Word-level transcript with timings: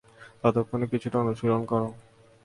ততক্ষণে 0.41 0.85
কিছুটা 0.87 1.17
অনুশীলন 1.19 1.61
করো। 1.65 1.87